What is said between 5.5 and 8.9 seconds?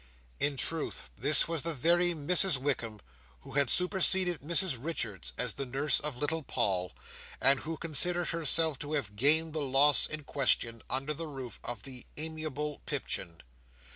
the nurse of little Paul, and who considered herself